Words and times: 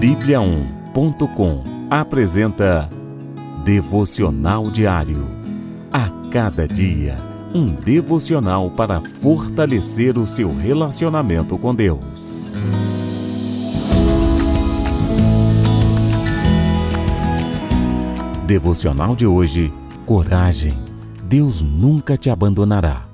Bíblia1.com 0.00 1.64
apresenta 1.88 2.90
Devocional 3.64 4.70
Diário. 4.70 5.26
A 5.90 6.10
cada 6.30 6.68
dia, 6.68 7.16
um 7.54 7.72
devocional 7.72 8.70
para 8.70 9.00
fortalecer 9.00 10.18
o 10.18 10.26
seu 10.26 10.54
relacionamento 10.54 11.56
com 11.56 11.74
Deus. 11.74 12.52
Devocional 18.46 19.16
de 19.16 19.26
hoje: 19.26 19.72
Coragem. 20.04 20.78
Deus 21.22 21.62
nunca 21.62 22.18
te 22.18 22.28
abandonará. 22.28 23.06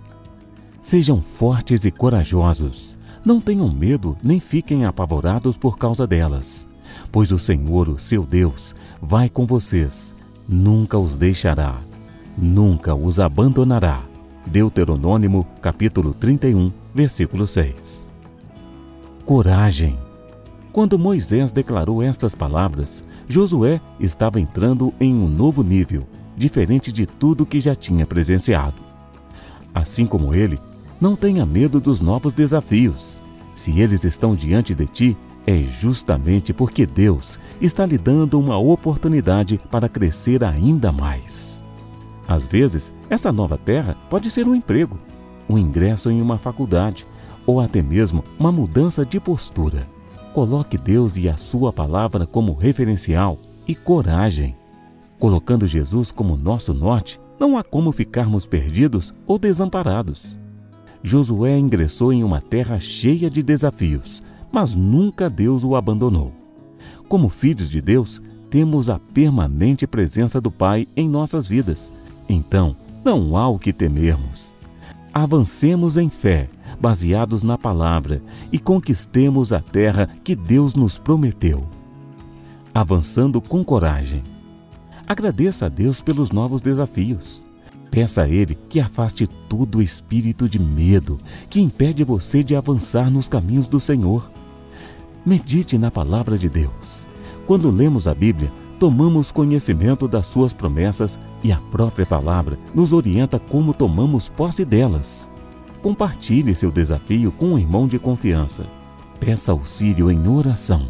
Sejam 0.82 1.22
fortes 1.22 1.84
e 1.84 1.92
corajosos 1.92 2.98
não 3.24 3.40
tenham 3.40 3.70
medo 3.72 4.16
nem 4.22 4.40
fiquem 4.40 4.84
apavorados 4.84 5.56
por 5.56 5.78
causa 5.78 6.06
delas, 6.06 6.66
pois 7.10 7.30
o 7.32 7.38
Senhor, 7.38 7.88
o 7.88 7.98
seu 7.98 8.24
Deus, 8.24 8.74
vai 9.00 9.28
com 9.28 9.46
vocês, 9.46 10.14
nunca 10.48 10.98
os 10.98 11.16
deixará, 11.16 11.76
nunca 12.36 12.94
os 12.94 13.18
abandonará. 13.20 14.02
Deuteronômio, 14.46 15.46
capítulo 15.60 16.12
31, 16.14 16.72
versículo 16.94 17.46
6. 17.46 18.12
Coragem. 19.24 19.96
Quando 20.72 20.98
Moisés 20.98 21.52
declarou 21.52 22.02
estas 22.02 22.34
palavras, 22.34 23.04
Josué 23.28 23.80
estava 24.00 24.40
entrando 24.40 24.92
em 24.98 25.14
um 25.14 25.28
novo 25.28 25.62
nível, 25.62 26.02
diferente 26.36 26.90
de 26.90 27.06
tudo 27.06 27.46
que 27.46 27.60
já 27.60 27.74
tinha 27.74 28.06
presenciado. 28.06 28.76
Assim 29.74 30.06
como 30.06 30.34
ele, 30.34 30.58
não 31.00 31.14
tenha 31.16 31.44
medo 31.46 31.80
dos 31.80 32.00
novos 32.00 32.32
desafios. 32.32 33.20
Se 33.54 33.78
eles 33.80 34.04
estão 34.04 34.34
diante 34.34 34.74
de 34.74 34.86
ti, 34.86 35.16
é 35.46 35.62
justamente 35.62 36.52
porque 36.52 36.86
Deus 36.86 37.38
está 37.60 37.84
lhe 37.84 37.98
dando 37.98 38.38
uma 38.38 38.56
oportunidade 38.56 39.58
para 39.70 39.88
crescer 39.88 40.44
ainda 40.44 40.92
mais. 40.92 41.62
Às 42.26 42.46
vezes, 42.46 42.92
essa 43.10 43.32
nova 43.32 43.58
terra 43.58 43.96
pode 44.08 44.30
ser 44.30 44.46
um 44.46 44.54
emprego, 44.54 44.98
um 45.48 45.58
ingresso 45.58 46.10
em 46.10 46.22
uma 46.22 46.38
faculdade 46.38 47.06
ou 47.44 47.60
até 47.60 47.82
mesmo 47.82 48.22
uma 48.38 48.52
mudança 48.52 49.04
de 49.04 49.18
postura. 49.18 49.80
Coloque 50.32 50.78
Deus 50.78 51.16
e 51.16 51.28
a 51.28 51.36
Sua 51.36 51.72
palavra 51.72 52.24
como 52.26 52.54
referencial 52.54 53.38
e 53.66 53.74
coragem. 53.74 54.56
Colocando 55.18 55.66
Jesus 55.66 56.10
como 56.10 56.36
nosso 56.36 56.72
norte, 56.72 57.20
não 57.38 57.58
há 57.58 57.62
como 57.62 57.92
ficarmos 57.92 58.46
perdidos 58.46 59.12
ou 59.26 59.38
desamparados. 59.38 60.38
Josué 61.02 61.58
ingressou 61.58 62.12
em 62.12 62.22
uma 62.22 62.40
terra 62.40 62.78
cheia 62.78 63.28
de 63.28 63.42
desafios, 63.42 64.22
mas 64.52 64.74
nunca 64.74 65.30
Deus 65.30 65.64
o 65.64 65.74
abandonou. 65.74 66.32
Como 67.08 67.28
filhos 67.28 67.70
de 67.70 67.80
Deus, 67.80 68.20
temos 68.50 68.90
a 68.90 68.98
permanente 68.98 69.86
presença 69.86 70.40
do 70.40 70.50
Pai 70.50 70.86
em 70.94 71.08
nossas 71.08 71.46
vidas. 71.46 71.92
Então, 72.28 72.76
não 73.04 73.36
há 73.36 73.48
o 73.48 73.58
que 73.58 73.72
temermos. 73.72 74.54
Avancemos 75.12 75.96
em 75.96 76.08
fé, 76.08 76.48
baseados 76.80 77.42
na 77.42 77.58
palavra, 77.58 78.22
e 78.50 78.58
conquistemos 78.58 79.52
a 79.52 79.60
terra 79.60 80.08
que 80.22 80.34
Deus 80.34 80.74
nos 80.74 80.98
prometeu. 80.98 81.64
Avançando 82.74 83.40
com 83.40 83.64
coragem. 83.64 84.22
Agradeça 85.06 85.66
a 85.66 85.68
Deus 85.68 86.00
pelos 86.00 86.30
novos 86.30 86.62
desafios. 86.62 87.44
Peça 87.90 88.22
a 88.22 88.28
Ele 88.28 88.54
que 88.70 88.80
afaste 88.80 89.26
todo 89.26 89.78
o 89.78 89.82
espírito 89.82 90.48
de 90.48 90.58
medo 90.58 91.18
que 91.50 91.60
impede 91.60 92.02
você 92.02 92.42
de 92.42 92.56
avançar 92.56 93.10
nos 93.10 93.28
caminhos 93.28 93.68
do 93.68 93.78
Senhor. 93.78 94.32
Medite 95.24 95.78
na 95.78 95.90
palavra 95.90 96.36
de 96.36 96.48
Deus. 96.48 97.06
Quando 97.46 97.70
lemos 97.70 98.06
a 98.08 98.14
Bíblia, 98.14 98.52
tomamos 98.78 99.30
conhecimento 99.30 100.08
das 100.08 100.26
suas 100.26 100.52
promessas 100.52 101.18
e 101.42 101.52
a 101.52 101.58
própria 101.58 102.06
palavra 102.06 102.58
nos 102.74 102.92
orienta 102.92 103.38
como 103.38 103.72
tomamos 103.72 104.28
posse 104.28 104.64
delas. 104.64 105.30
Compartilhe 105.82 106.54
seu 106.54 106.70
desafio 106.70 107.32
com 107.32 107.54
um 107.54 107.58
irmão 107.58 107.86
de 107.86 107.98
confiança. 107.98 108.66
Peça 109.20 109.52
auxílio 109.52 110.10
em 110.10 110.28
oração. 110.28 110.86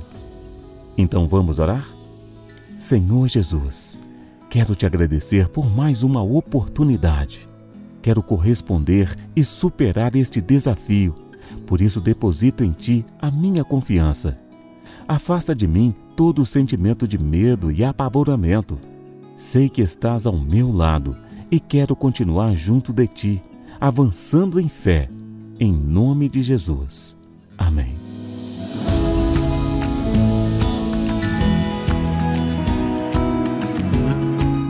Então 0.97 1.27
vamos 1.27 1.59
orar? 1.59 1.87
Senhor 2.79 3.29
Jesus, 3.29 4.03
Quero 4.53 4.75
te 4.75 4.85
agradecer 4.85 5.49
por 5.49 5.75
mais 5.75 6.03
uma 6.03 6.23
oportunidade. 6.23 7.49
Quero 8.03 8.23
corresponder 8.23 9.17
e 9.35 9.43
superar 9.43 10.15
este 10.15 10.43
desafio. 10.43 11.15
Por 11.67 11.81
isso 11.81 12.01
deposito 12.01 12.63
em 12.65 12.73
ti 12.73 13.05
a 13.21 13.31
minha 13.31 13.65
confiança. 13.65 14.39
Afasta 15.07 15.55
de 15.55 15.67
mim 15.67 15.95
todo 16.17 16.43
o 16.43 16.47
sentimento 16.47 17.07
de 17.07 17.19
medo 17.19 17.71
e 17.71 17.85
apavoramento. 17.85 18.79
Sei 19.37 19.69
que 19.69 19.83
estás 19.83 20.27
ao 20.27 20.39
meu 20.39 20.71
lado 20.71 21.17
e 21.51 21.59
quero 21.59 21.97
continuar 21.97 22.55
junto 22.55 22.93
de 22.93 23.07
ti, 23.07 23.43
avançando 23.81 24.61
em 24.61 24.69
fé. 24.69 25.09
Em 25.59 25.73
nome 25.73 26.29
de 26.29 26.43
Jesus. 26.43 27.19
Amém. 27.59 27.95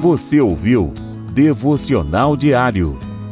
Você 0.00 0.40
ouviu 0.40 0.92
Devocional 1.32 2.36
Diário. 2.36 3.11